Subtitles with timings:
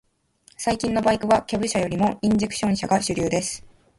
[0.57, 3.63] 最近のバイクは、キャブ車よりもインジェクション車が主流です。